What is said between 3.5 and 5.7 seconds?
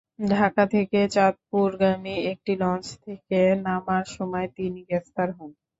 নামার সময় তিনি গ্রেপ্তার হন।